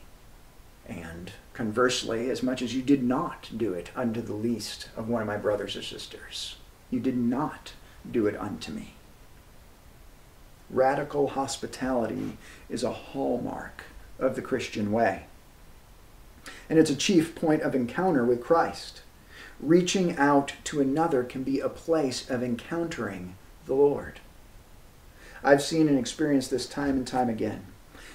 And 0.87 1.33
conversely, 1.53 2.31
as 2.31 2.43
much 2.43 2.63
as 2.63 2.75
you 2.75 2.83
did 2.83 3.03
not 3.03 3.51
do 3.57 3.73
it 3.75 3.91
unto 3.95 4.21
the 4.21 4.33
least 4.33 4.89
of 4.97 5.09
one 5.09 5.21
of 5.21 5.29
my 5.29 5.37
brothers 5.37 5.77
or 5.77 5.83
sisters, 5.83 6.57
you 6.91 6.99
did 6.99 7.17
not 7.17 7.75
do 8.11 8.27
it 8.27 8.37
unto 8.37 8.73
me. 8.73 8.95
Radical 10.71 11.29
hospitality 11.29 12.39
is 12.69 12.83
a 12.83 12.93
hallmark 12.93 13.85
of 14.19 14.35
the 14.35 14.43
Christian 14.43 14.91
way. 14.91 15.25
And 16.69 16.79
it's 16.79 16.91
a 16.91 16.97
chief 16.97 17.35
point 17.35 17.63
of 17.63 17.75
encounter 17.75 18.25
with 18.25 18.43
Christ. 18.43 19.03
Reaching 19.61 20.17
out 20.17 20.55
to 20.65 20.81
another 20.81 21.23
can 21.23 21.43
be 21.43 21.61
a 21.61 21.69
place 21.69 22.29
of 22.29 22.43
encountering 22.43 23.37
the 23.67 23.75
Lord. 23.75 24.21
I've 25.45 25.63
seen 25.63 25.89
and 25.89 25.99
experienced 25.99 26.51
this 26.51 26.67
time 26.67 26.97
and 26.97 27.07
time 27.07 27.29
again. 27.29 27.67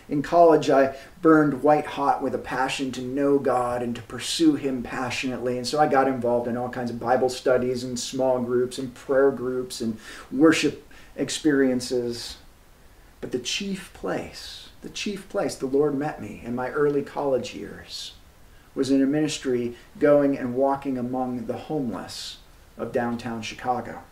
In 0.10 0.22
college, 0.22 0.70
I 0.70 0.96
burned 1.22 1.62
white 1.64 1.86
hot 1.86 2.24
with 2.24 2.34
a 2.34 2.40
passion 2.40 2.92
to 2.94 3.02
know 3.02 3.40
God 3.40 3.84
and 3.84 3.94
to 3.96 4.02
pursue 4.04 4.56
Him 4.56 4.82
passionately. 4.82 5.58
And 5.58 5.68
so 5.68 5.80
I 5.80 5.88
got 5.88 6.08
involved 6.08 6.48
in 6.48 6.56
all 6.56 6.70
kinds 6.70 6.90
of 6.90 7.00
Bible 7.00 7.30
studies 7.30 7.84
and 7.84 8.00
small 8.00 8.40
groups 8.40 8.78
and 8.78 8.94
prayer 8.94 9.32
groups 9.32 9.82
and 9.82 10.00
worship 10.32 10.90
experiences. 11.18 12.38
But 13.20 13.34
the 13.34 13.40
chief 13.40 13.92
place, 13.94 14.70
the 14.82 14.90
chief 14.90 15.28
place 15.28 15.56
the 15.56 15.66
Lord 15.66 15.96
met 15.96 16.22
me 16.22 16.42
in 16.46 16.56
my 16.56 16.70
early 16.70 17.02
college 17.02 17.54
years 17.54 18.14
was 18.74 18.92
in 18.92 19.02
a 19.02 19.08
ministry 19.08 19.76
going 20.00 20.38
and 20.38 20.54
walking 20.54 20.98
among 20.98 21.48
the 21.48 21.58
homeless 21.58 22.38
of 22.78 22.92
downtown 22.92 23.42
Chicago. 23.42 24.04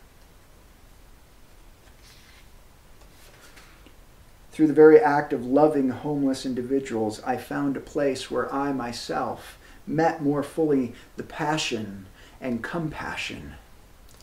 Through 4.55 4.67
the 4.67 4.73
very 4.73 5.01
act 5.01 5.33
of 5.33 5.45
loving 5.45 5.89
homeless 5.89 6.45
individuals, 6.45 7.21
I 7.25 7.35
found 7.35 7.75
a 7.75 7.81
place 7.81 8.31
where 8.31 8.51
I 8.53 8.71
myself 8.71 9.57
met 9.85 10.23
more 10.23 10.43
fully 10.43 10.93
the 11.17 11.23
passion 11.23 12.05
and 12.39 12.63
compassion 12.63 13.55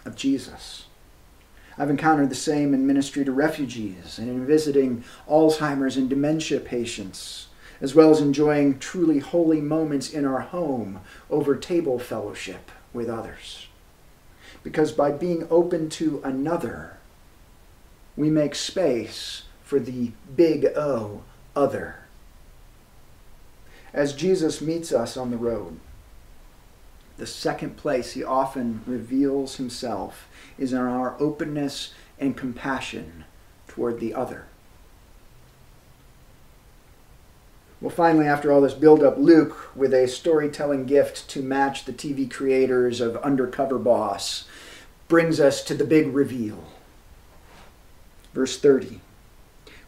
of 0.07 0.17
Jesus. 0.17 0.87
I've 1.77 1.91
encountered 1.91 2.31
the 2.31 2.35
same 2.35 2.73
in 2.73 2.87
ministry 2.87 3.27
to 3.27 3.31
refugees 3.31 4.19
and 4.19 4.31
in 4.31 4.47
visiting 4.47 5.05
Alzheimer's 5.29 5.99
and 5.99 6.09
dementia 6.09 6.61
patients, 6.61 7.49
as 7.83 7.95
well 7.95 8.11
as 8.11 8.23
enjoying 8.23 8.79
truly 8.79 9.19
holy 9.19 9.61
moments 9.61 10.09
in 10.09 10.25
our 10.25 10.41
home 10.41 11.01
over 11.29 11.57
table 11.57 11.99
fellowship 11.99 12.71
with 12.95 13.11
others. 13.11 13.67
Because 14.62 14.93
by 14.93 15.11
being 15.11 15.47
open 15.51 15.91
to 15.91 16.23
another, 16.25 16.97
we 18.17 18.31
make 18.31 18.55
space 18.55 19.43
for 19.62 19.78
the 19.78 20.12
big 20.35 20.66
O, 20.76 21.23
other. 21.54 21.97
As 23.92 24.14
Jesus 24.14 24.61
meets 24.61 24.92
us 24.92 25.16
on 25.16 25.31
the 25.31 25.37
road, 25.37 25.78
the 27.19 27.26
second 27.26 27.76
place 27.76 28.12
he 28.12 28.25
often 28.25 28.83
reveals 28.87 29.57
himself 29.57 30.28
is 30.59 30.73
in 30.73 30.78
our 30.78 31.14
openness 31.21 31.92
and 32.19 32.37
compassion 32.37 33.25
toward 33.69 34.00
the 34.00 34.14
other. 34.14 34.47
Well, 37.81 37.90
finally, 37.90 38.26
after 38.26 38.52
all 38.52 38.61
this 38.61 38.75
build-up, 38.75 39.19
Luke, 39.19 39.71
with 39.75 39.92
a 39.92 40.07
storytelling 40.07 40.87
gift 40.87 41.28
to 41.31 41.42
match 41.42 41.85
the 41.85 41.92
TV 41.92 42.31
creators 42.31 43.00
of 43.00 43.16
Undercover 43.19 43.78
Boss, 43.78 44.47
brings 45.09 45.40
us 45.40 45.64
to 45.64 45.75
the 45.75 45.85
big 45.85 46.14
reveal. 46.14 46.64
Verse 48.33 48.57
30. 48.59 49.00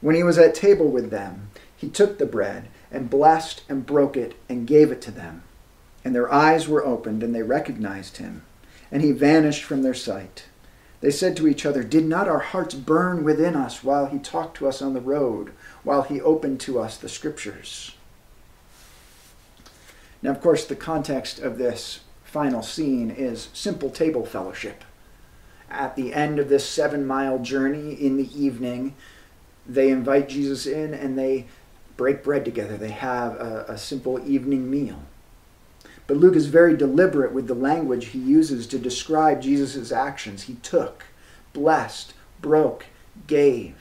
When 0.05 0.17
he 0.17 0.23
was 0.23 0.37
at 0.37 0.55
table 0.55 0.89
with 0.89 1.09
them, 1.09 1.49
he 1.75 1.89
took 1.89 2.19
the 2.19 2.27
bread 2.27 2.69
and 2.91 3.09
blessed 3.09 3.63
and 3.71 3.87
broke 3.87 4.19
it 4.19 4.35
and 4.51 4.67
gave 4.67 4.93
it 4.93 5.01
to 5.01 5.11
them. 5.11 5.45
And 6.05 6.15
their 6.15 6.31
eyes 6.31 6.69
were 6.69 6.85
opened 6.85 7.23
and 7.23 7.35
they 7.35 7.43
recognized 7.43 8.19
him. 8.19 8.43
And 8.93 9.01
he 9.01 9.13
vanished 9.13 9.65
from 9.65 9.81
their 9.81 9.95
sight. 9.95 10.45
They 11.01 11.11
said 11.11 11.39
to 11.39 11.49
each 11.49 11.65
other, 11.65 11.83
Did 11.83 12.05
not 12.05 12.29
our 12.29 12.41
hearts 12.41 12.75
burn 12.75 13.25
within 13.25 13.57
us 13.57 13.83
while 13.83 14.05
he 14.05 14.19
talked 14.19 14.59
to 14.59 14.69
us 14.69 14.83
on 14.83 14.93
the 14.93 15.01
road? 15.01 15.53
while 15.85 16.03
he 16.03 16.21
opened 16.21 16.61
to 16.61 16.79
us 16.79 16.99
the 16.99 17.09
scriptures. 17.09 17.93
Now, 20.21 20.33
of 20.33 20.43
course, 20.43 20.67
the 20.67 20.77
context 20.77 21.39
of 21.39 21.57
this 21.57 22.01
final 22.25 22.63
scene 22.63 23.11
is 23.11 23.49
simple 23.55 23.89
table 23.89 24.27
fellowship. 24.27 24.85
At 25.71 25.97
the 25.97 26.13
end 26.13 26.39
of 26.39 26.51
this 26.51 26.69
seven 26.69 27.07
mile 27.07 27.39
journey 27.39 27.95
in 27.95 28.19
the 28.19 28.29
evening, 28.39 28.95
they 29.67 29.91
invite 29.91 30.29
Jesus 30.29 30.67
in 30.67 30.95
and 30.95 31.19
they 31.19 31.47
break 31.97 32.23
bread 32.23 32.45
together. 32.45 32.77
They 32.77 32.91
have 32.91 33.33
a, 33.35 33.67
a 33.69 33.79
simple 33.79 34.21
evening 34.29 34.71
meal. 34.71 35.03
But 36.07 36.19
Luke 36.19 36.37
is 36.37 36.47
very 36.47 36.77
deliberate 36.77 37.33
with 37.33 37.47
the 37.47 37.55
language 37.55 38.07
he 38.07 38.19
uses 38.19 38.67
to 38.69 38.79
describe 38.79 39.41
Jesus' 39.41 39.91
actions. 39.91 40.43
He 40.43 40.55
took, 40.57 41.05
blessed, 41.53 42.13
broke, 42.41 42.87
gave. 43.27 43.75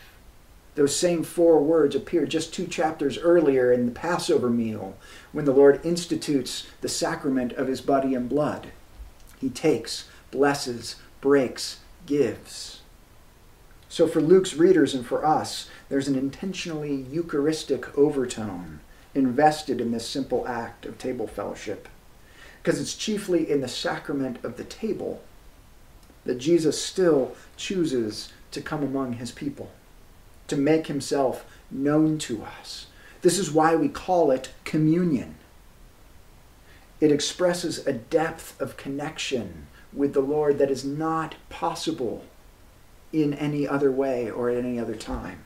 Those 0.76 0.96
same 0.96 1.24
four 1.24 1.62
words 1.62 1.96
appear 1.96 2.26
just 2.26 2.54
two 2.54 2.66
chapters 2.66 3.18
earlier 3.18 3.72
in 3.72 3.86
the 3.86 3.92
Passover 3.92 4.50
meal 4.50 4.96
when 5.32 5.46
the 5.46 5.52
Lord 5.52 5.86
institutes 5.86 6.68
the 6.82 6.90
sacrament 6.90 7.54
of 7.54 7.68
his 7.68 7.82
body 7.82 8.16
and 8.16 8.30
blood. 8.30 8.68
He 9.40 9.50
takes, 9.50 10.08
blesses, 10.32 10.96
breaks, 11.22 11.80
gives. 12.06 12.82
So, 13.90 14.08
for 14.08 14.22
Luke's 14.22 14.56
readers 14.56 14.96
and 14.96 15.06
for 15.06 15.24
us, 15.24 15.70
there's 15.90 16.08
an 16.08 16.18
intentionally 16.18 17.06
Eucharistic 17.12 17.98
overtone 17.98 18.80
invested 19.16 19.80
in 19.80 19.92
this 19.92 20.08
simple 20.08 20.48
act 20.48 20.86
of 20.86 20.98
table 20.98 21.28
fellowship. 21.28 21.88
Because 22.62 22.80
it's 22.80 22.96
chiefly 22.96 23.50
in 23.50 23.62
the 23.62 23.68
sacrament 23.68 24.44
of 24.44 24.58
the 24.58 24.64
table 24.64 25.22
that 26.26 26.38
Jesus 26.38 26.82
still 26.82 27.36
chooses 27.58 28.32
to 28.52 28.62
come 28.62 28.84
among 28.84 29.14
his 29.14 29.32
people 29.32 29.72
to 30.48 30.56
make 30.56 30.88
himself 30.88 31.46
known 31.70 32.18
to 32.20 32.44
us. 32.44 32.88
This 33.22 33.38
is 33.38 33.52
why 33.52 33.76
we 33.76 33.90
call 33.90 34.32
it 34.32 34.54
communion. 34.64 35.36
It 37.00 37.12
expresses 37.12 37.86
a 37.86 37.94
depth 37.94 38.60
of 38.62 38.78
connection 38.78 39.68
with 39.92 40.14
the 40.14 40.22
Lord 40.22 40.58
that 40.60 40.72
is 40.72 40.86
not 40.86 41.36
possible 41.50 42.26
in 43.12 43.34
any 43.34 43.68
other 43.68 43.92
way 43.92 44.30
or 44.30 44.50
at 44.50 44.58
any 44.58 44.80
other 44.80 44.96
time. 44.96 45.44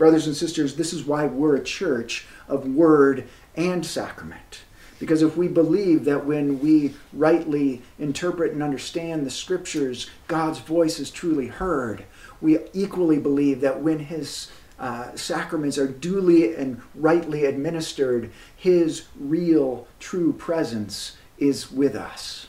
Brothers 0.00 0.26
and 0.26 0.34
sisters, 0.34 0.76
this 0.76 0.94
is 0.94 1.04
why 1.04 1.26
we're 1.26 1.56
a 1.56 1.62
church 1.62 2.26
of 2.48 2.66
word 2.66 3.28
and 3.54 3.84
sacrament. 3.84 4.62
Because 4.98 5.20
if 5.20 5.36
we 5.36 5.46
believe 5.46 6.06
that 6.06 6.24
when 6.24 6.58
we 6.58 6.94
rightly 7.12 7.82
interpret 7.98 8.52
and 8.52 8.62
understand 8.62 9.26
the 9.26 9.30
scriptures, 9.30 10.08
God's 10.26 10.58
voice 10.58 11.00
is 11.00 11.10
truly 11.10 11.48
heard, 11.48 12.06
we 12.40 12.60
equally 12.72 13.18
believe 13.18 13.60
that 13.60 13.82
when 13.82 13.98
his 13.98 14.50
uh, 14.78 15.14
sacraments 15.16 15.76
are 15.76 15.86
duly 15.86 16.54
and 16.54 16.80
rightly 16.94 17.44
administered, 17.44 18.30
his 18.56 19.04
real, 19.18 19.86
true 19.98 20.32
presence 20.32 21.18
is 21.36 21.70
with 21.70 21.94
us 21.94 22.46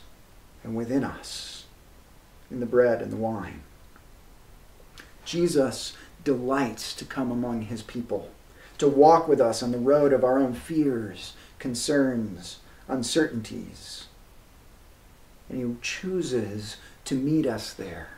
and 0.64 0.74
within 0.74 1.04
us 1.04 1.66
in 2.50 2.62
the 2.62 2.66
bread 2.66 3.02
and 3.02 3.12
the 3.12 3.18
wine. 3.18 3.62
Jesus 5.26 5.98
delights 6.24 6.94
to 6.96 7.06
come 7.06 7.32
among 7.32 7.64
his 7.64 7.82
people, 7.82 8.30
to 8.78 8.88
walk 8.88 9.28
with 9.28 9.42
us 9.42 9.62
on 9.62 9.72
the 9.72 9.78
road 9.78 10.14
of 10.14 10.24
our 10.24 10.38
own 10.40 10.54
fears, 10.54 11.34
concerns, 11.60 12.60
uncertainties. 12.88 14.06
And 15.50 15.60
he 15.60 15.82
chooses 15.82 16.78
to 17.06 17.16
meet 17.16 17.46
us 17.46 17.74
there 17.74 18.10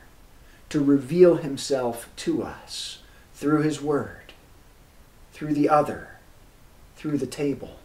to 0.73 0.83
reveal 0.83 1.35
himself 1.35 2.09
to 2.15 2.41
us 2.41 3.03
through 3.35 3.61
his 3.61 3.79
word, 3.79 4.33
through 5.31 5.53
the 5.53 5.69
other, 5.69 6.17
through 6.95 7.15
the 7.19 7.27
table. 7.27 7.77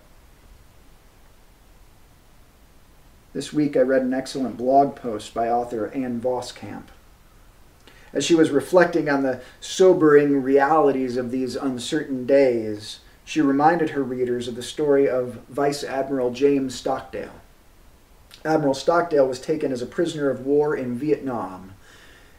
This 3.34 3.52
week 3.52 3.76
I 3.76 3.80
read 3.80 4.00
an 4.00 4.14
excellent 4.14 4.56
blog 4.56 4.96
post 4.96 5.34
by 5.34 5.50
author 5.50 5.88
Ann 5.88 6.18
Voskamp. 6.18 6.84
As 8.12 8.24
she 8.24 8.34
was 8.34 8.50
reflecting 8.50 9.08
on 9.08 9.22
the 9.22 9.40
sobering 9.60 10.42
realities 10.42 11.16
of 11.16 11.30
these 11.30 11.56
uncertain 11.56 12.26
days, 12.26 13.00
she 13.24 13.40
reminded 13.40 13.90
her 13.90 14.02
readers 14.02 14.48
of 14.48 14.54
the 14.54 14.62
story 14.62 15.08
of 15.08 15.40
Vice 15.48 15.84
Admiral 15.84 16.30
James 16.30 16.74
Stockdale. 16.74 17.40
Admiral 18.44 18.74
Stockdale 18.74 19.28
was 19.28 19.40
taken 19.40 19.72
as 19.72 19.82
a 19.82 19.86
prisoner 19.86 20.30
of 20.30 20.46
war 20.46 20.74
in 20.74 20.96
Vietnam 20.96 21.74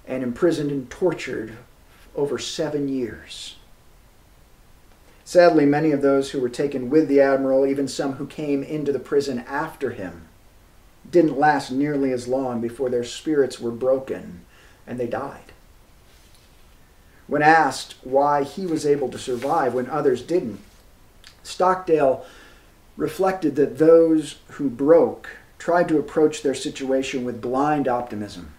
and 0.07 0.23
imprisoned 0.23 0.71
and 0.71 0.89
tortured 0.89 1.57
over 2.15 2.39
seven 2.39 2.87
years. 2.87 3.57
Sadly, 5.23 5.67
many 5.67 5.91
of 5.91 6.01
those 6.01 6.31
who 6.31 6.39
were 6.39 6.49
taken 6.49 6.89
with 6.89 7.07
the 7.07 7.21
admiral, 7.21 7.67
even 7.67 7.87
some 7.87 8.13
who 8.13 8.25
came 8.25 8.63
into 8.63 8.91
the 8.91 8.97
prison 8.97 9.43
after 9.47 9.91
him, 9.91 10.27
didn't 11.09 11.37
last 11.37 11.71
nearly 11.71 12.11
as 12.11 12.27
long 12.27 12.59
before 12.59 12.89
their 12.89 13.03
spirits 13.03 13.59
were 13.59 13.69
broken 13.69 14.41
and 14.87 14.99
they 14.99 15.05
died. 15.05 15.51
When 17.29 17.43
asked 17.43 17.93
why 18.03 18.43
he 18.43 18.65
was 18.65 18.87
able 18.87 19.07
to 19.09 19.19
survive 19.19 19.75
when 19.75 19.87
others 19.87 20.23
didn't, 20.23 20.59
Stockdale 21.43 22.25
reflected 22.97 23.55
that 23.55 23.77
those 23.77 24.37
who 24.53 24.67
broke 24.67 25.37
tried 25.59 25.87
to 25.89 25.99
approach 25.99 26.41
their 26.41 26.55
situation 26.55 27.23
with 27.23 27.39
blind 27.39 27.87
optimism. 27.87 28.53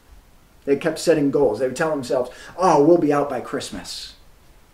They 0.66 0.76
kept 0.76 1.00
setting 1.00 1.32
goals. 1.32 1.58
They 1.58 1.66
would 1.66 1.74
tell 1.74 1.90
themselves, 1.90 2.30
oh, 2.56 2.84
we'll 2.84 2.98
be 2.98 3.12
out 3.12 3.28
by 3.28 3.40
Christmas. 3.40 4.14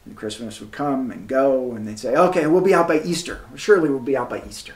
And 0.04 0.14
Christmas 0.14 0.60
would 0.60 0.72
come 0.72 1.10
and 1.10 1.26
go, 1.26 1.72
and 1.72 1.88
they'd 1.88 1.98
say, 1.98 2.14
okay, 2.14 2.46
we'll 2.46 2.60
be 2.60 2.74
out 2.74 2.88
by 2.88 3.00
Easter. 3.00 3.40
Surely 3.54 3.88
we'll 3.88 4.00
be 4.00 4.16
out 4.16 4.28
by 4.28 4.42
Easter. 4.46 4.74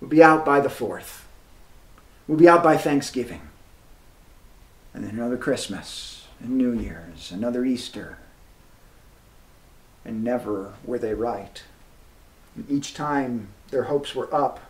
We'll 0.00 0.10
be 0.10 0.22
out 0.22 0.44
by 0.44 0.60
the 0.60 0.68
4th. 0.68 1.22
We'll 2.28 2.38
be 2.38 2.48
out 2.48 2.62
by 2.62 2.76
Thanksgiving. 2.76 3.40
And 4.94 5.02
then 5.02 5.16
another 5.16 5.36
Christmas 5.36 6.15
and 6.40 6.56
New 6.56 6.72
Year's, 6.72 7.30
another 7.32 7.64
Easter. 7.64 8.18
And 10.04 10.22
never 10.22 10.74
were 10.84 10.98
they 10.98 11.14
right. 11.14 11.62
And 12.54 12.70
each 12.70 12.94
time 12.94 13.48
their 13.70 13.84
hopes 13.84 14.14
were 14.14 14.32
up, 14.34 14.60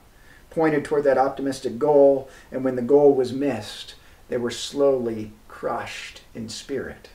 pointed 0.51 0.85
toward 0.85 1.05
that 1.05 1.19
optimistic 1.19 1.79
goal, 1.79 2.29
and 2.51 2.65
when 2.65 2.77
the 2.77 2.83
goal 2.83 3.15
was 3.15 3.33
missed, 3.33 3.95
they 4.29 4.37
were 4.37 4.51
slowly 4.51 5.33
crushed 5.49 6.23
in 6.35 6.49
spirit 6.49 7.09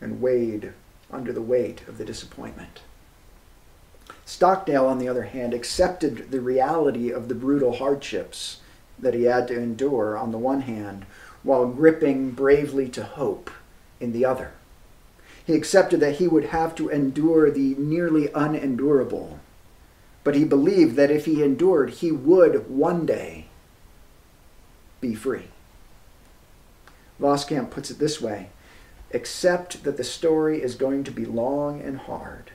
and 0.00 0.20
weighed 0.20 0.72
under 1.10 1.32
the 1.32 1.42
weight 1.42 1.86
of 1.88 1.98
the 1.98 2.04
disappointment. 2.04 2.80
Stockdale, 4.24 4.86
on 4.86 4.98
the 4.98 5.08
other 5.08 5.24
hand, 5.24 5.54
accepted 5.54 6.30
the 6.30 6.40
reality 6.40 7.10
of 7.10 7.28
the 7.28 7.34
brutal 7.34 7.76
hardships 7.76 8.60
that 8.98 9.14
he 9.14 9.24
had 9.24 9.46
to 9.48 9.58
endure 9.58 10.16
on 10.16 10.32
the 10.32 10.38
one 10.38 10.62
hand, 10.62 11.06
while 11.46 11.66
gripping 11.66 12.32
bravely 12.32 12.88
to 12.88 13.04
hope 13.04 13.52
in 14.00 14.12
the 14.12 14.24
other. 14.24 14.50
He 15.46 15.54
accepted 15.54 16.00
that 16.00 16.16
he 16.16 16.26
would 16.26 16.46
have 16.46 16.74
to 16.74 16.88
endure 16.88 17.52
the 17.52 17.76
nearly 17.76 18.28
unendurable, 18.34 19.38
but 20.24 20.34
he 20.34 20.44
believed 20.44 20.96
that 20.96 21.12
if 21.12 21.24
he 21.24 21.44
endured, 21.44 21.90
he 21.90 22.10
would 22.10 22.68
one 22.68 23.06
day 23.06 23.46
be 25.00 25.14
free. 25.14 25.44
Voskamp 27.20 27.70
puts 27.70 27.92
it 27.92 28.00
this 28.00 28.20
way 28.20 28.50
accept 29.14 29.84
that 29.84 29.96
the 29.96 30.04
story 30.04 30.60
is 30.60 30.74
going 30.74 31.04
to 31.04 31.12
be 31.12 31.24
long 31.24 31.80
and 31.80 31.96
hard, 31.96 32.50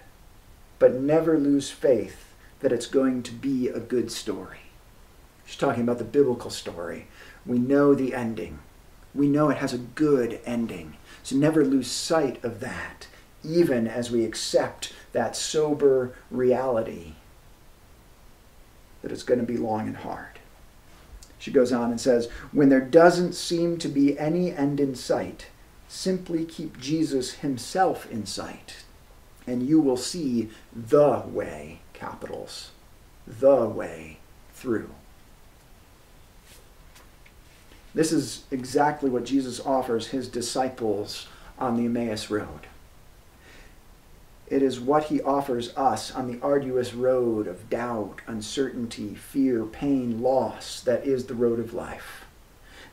but 0.79 0.93
never 0.93 1.39
lose 1.39 1.71
faith 1.71 2.33
that 2.59 2.73
it's 2.73 2.87
going 2.87 3.23
to 3.23 3.31
be 3.31 3.69
a 3.69 3.79
good 3.79 4.11
story. 4.11 4.59
She's 5.45 5.55
talking 5.55 5.83
about 5.83 5.97
the 5.97 6.03
biblical 6.03 6.49
story. 6.49 7.07
We 7.45 7.57
know 7.57 7.95
the 7.95 8.13
ending. 8.13 8.59
We 9.13 9.27
know 9.27 9.49
it 9.49 9.57
has 9.57 9.73
a 9.73 9.77
good 9.77 10.39
ending. 10.45 10.97
So 11.23 11.35
never 11.35 11.63
lose 11.63 11.91
sight 11.91 12.43
of 12.43 12.59
that, 12.61 13.07
even 13.43 13.87
as 13.87 14.09
we 14.09 14.25
accept 14.25 14.93
that 15.11 15.35
sober 15.35 16.15
reality 16.29 17.13
that 19.01 19.11
it's 19.11 19.23
going 19.23 19.39
to 19.39 19.45
be 19.45 19.57
long 19.57 19.87
and 19.87 19.97
hard. 19.97 20.39
She 21.39 21.51
goes 21.51 21.71
on 21.71 21.89
and 21.89 21.99
says, 21.99 22.29
When 22.51 22.69
there 22.69 22.81
doesn't 22.81 23.33
seem 23.33 23.77
to 23.79 23.87
be 23.87 24.17
any 24.17 24.51
end 24.51 24.79
in 24.79 24.95
sight, 24.95 25.47
simply 25.87 26.45
keep 26.45 26.79
Jesus 26.79 27.33
himself 27.35 28.09
in 28.11 28.25
sight, 28.25 28.83
and 29.47 29.67
you 29.67 29.81
will 29.81 29.97
see 29.97 30.49
the 30.75 31.23
way 31.25 31.79
capitals, 31.93 32.71
the 33.25 33.65
way 33.65 34.19
through. 34.53 34.91
This 37.93 38.11
is 38.11 38.43
exactly 38.51 39.09
what 39.09 39.25
Jesus 39.25 39.59
offers 39.59 40.07
his 40.07 40.27
disciples 40.27 41.27
on 41.59 41.75
the 41.75 41.85
Emmaus 41.85 42.29
Road. 42.29 42.67
It 44.47 44.61
is 44.61 44.81
what 44.81 45.05
he 45.05 45.21
offers 45.21 45.75
us 45.77 46.11
on 46.13 46.27
the 46.27 46.39
arduous 46.41 46.93
road 46.93 47.47
of 47.47 47.69
doubt, 47.69 48.19
uncertainty, 48.27 49.15
fear, 49.15 49.63
pain, 49.63 50.21
loss 50.21 50.81
that 50.81 51.05
is 51.05 51.25
the 51.25 51.35
road 51.35 51.59
of 51.59 51.73
life. 51.73 52.25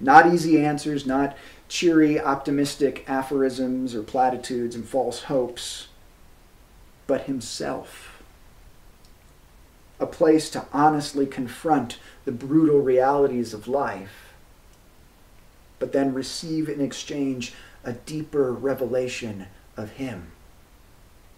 Not 0.00 0.32
easy 0.32 0.64
answers, 0.64 1.04
not 1.04 1.36
cheery, 1.68 2.20
optimistic 2.20 3.04
aphorisms 3.08 3.94
or 3.94 4.02
platitudes 4.02 4.76
and 4.76 4.88
false 4.88 5.24
hopes, 5.24 5.88
but 7.08 7.22
himself. 7.22 8.22
A 9.98 10.06
place 10.06 10.50
to 10.50 10.66
honestly 10.72 11.26
confront 11.26 11.98
the 12.24 12.30
brutal 12.30 12.78
realities 12.78 13.52
of 13.52 13.66
life, 13.66 14.27
but 15.78 15.92
then 15.92 16.14
receive 16.14 16.68
in 16.68 16.80
exchange 16.80 17.52
a 17.84 17.92
deeper 17.92 18.52
revelation 18.52 19.46
of 19.76 19.92
him 19.92 20.32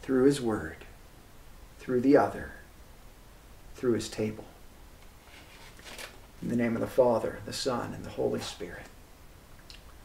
through 0.03 0.25
his 0.25 0.41
word, 0.41 0.85
through 1.79 2.01
the 2.01 2.17
other, 2.17 2.53
through 3.75 3.93
his 3.93 4.09
table. 4.09 4.45
In 6.43 6.49
the 6.49 6.57
name 6.57 6.75
of 6.75 6.81
the 6.81 6.87
Father, 6.87 7.41
the 7.45 7.53
Son, 7.53 7.93
and 7.93 8.05
the 8.05 8.11
Holy 8.11 8.41
Spirit. 8.41 8.87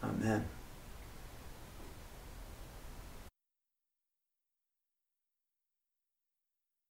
Amen. 0.04 0.46